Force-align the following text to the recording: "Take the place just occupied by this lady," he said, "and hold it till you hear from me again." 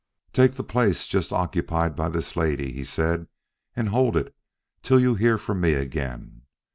"Take 0.33 0.53
the 0.53 0.63
place 0.63 1.05
just 1.05 1.31
occupied 1.31 1.95
by 1.95 2.09
this 2.09 2.35
lady," 2.35 2.71
he 2.71 2.83
said, 2.83 3.27
"and 3.75 3.89
hold 3.89 4.17
it 4.17 4.35
till 4.81 4.99
you 4.99 5.13
hear 5.13 5.37
from 5.37 5.61
me 5.61 5.73
again." 5.73 6.41